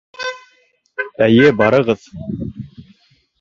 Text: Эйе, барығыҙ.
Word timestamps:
Эйе, 1.25 1.51
барығыҙ. 1.59 2.09